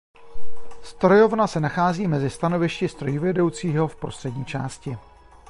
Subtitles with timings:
[0.81, 4.97] Strojovna se nachází mezi stanovišti strojvedoucího v prostřední části.